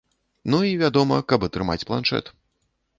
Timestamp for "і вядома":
0.69-1.21